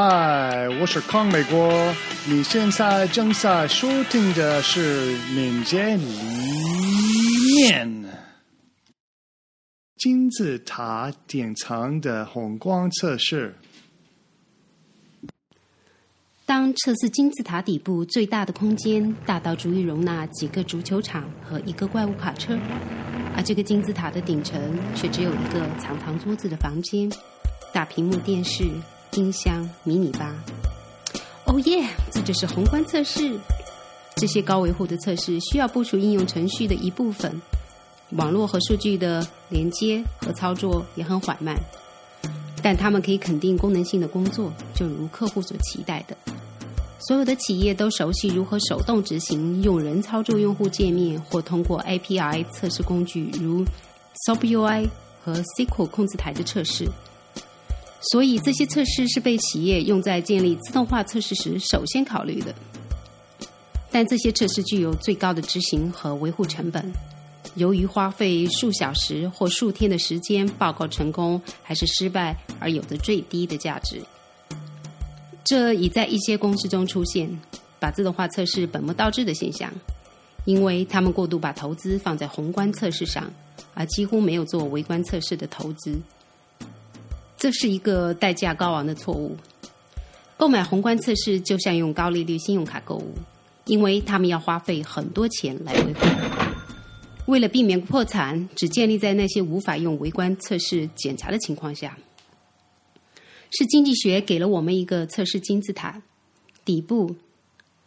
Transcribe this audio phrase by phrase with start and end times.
[0.00, 1.92] 嗨，我是康美国。
[2.24, 8.04] 你现在正在收听的是《民间一面》。
[9.96, 13.56] 金字塔顶层的红光测试。
[16.46, 22.56] 当测试金字塔底部最大的空间大到足以容纳几个足球场和一个怪物卡车，
[23.34, 27.10] 而这个金字塔的顶层却只有一个长长桌子的房间、
[27.74, 28.62] 大屏幕电视。
[29.12, 30.34] 音箱、迷你吧，
[31.44, 31.84] 哦耶！
[32.12, 33.38] 这就是宏观测试。
[34.16, 37.40] 这些高维护的测试需要部署应用程序的一部分，
[38.10, 41.56] 网络和数据的连接和操作也很缓慢，
[42.62, 46.16] 但他们可以肯定功能性的工作，就如客户所期待的。
[47.00, 53.64] 所有的企业都熟悉如何手动执行用人操作用户界面，或通过 API 测试工具如
[54.26, 54.88] SoapUI
[55.24, 56.88] 和 SQL 控制台的测试。
[58.00, 62.54] 所以，这些测试是被企业用在建立自动化测试时首先考虑的。
[63.90, 66.92] 但这些测试具有最高的执行和维护成本，
[67.56, 74.00] 由于花费数小时或数天的时间报告成功还是失败而有着最低的价值。
[75.44, 77.28] 这已在一些公司中出现
[77.80, 79.72] 把自动化测试本末倒置的现象，
[80.44, 83.28] 因为他们过度把投资放在宏观测试上，
[83.74, 85.98] 而几乎没有做微观测试的投资。
[87.38, 89.36] 这是一个代价高昂的错误。
[90.36, 93.14] 购买宏观测试就像用高利率信用卡购物，
[93.66, 96.00] 因为他们要花费很多钱来维护。
[97.26, 101.96] 为了避免破产，只建立在那些无法用微观测试检查的情况下。
[103.50, 106.02] 是经济学给了我们一个测试金字塔，
[106.64, 107.14] 底部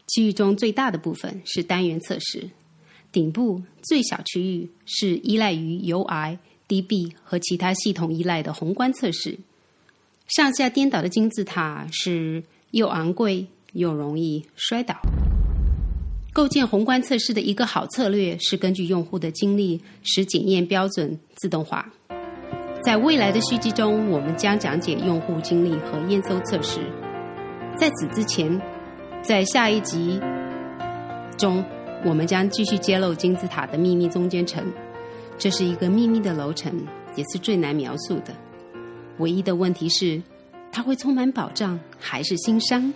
[0.08, 2.50] 区域中最大的部分是单元测试，
[3.12, 6.38] 顶部最小区域是依赖于 UI。
[6.72, 9.38] DB 和其他系统依赖的宏观测试，
[10.27, 12.41] 上下颠倒的金字塔是
[12.72, 14.95] 又昂贵又容易摔倒。
[16.31, 21.92] 构建宏观测试的一个好策略是根据用户的经历，使检验标准自动化。
[22.81, 26.80] 在未来的续集中，我们将讲解用户经历和验收测试。
[27.76, 28.61] 在此之前，
[29.21, 30.17] 在下一集
[31.37, 31.61] 中，
[32.05, 34.65] 我们将继续揭露金字塔的秘密中间层。
[35.42, 36.72] 这是一个秘密的楼层，
[37.16, 38.32] 也是最难描述的。
[39.18, 40.22] 唯一的问题是，
[40.72, 42.94] 它会充满保障还是心伤？